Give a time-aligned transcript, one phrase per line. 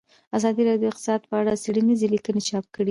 [0.37, 2.79] ازادي راډیو د اقتصاد په اړه څېړنیزې لیکنې چاپ کړي.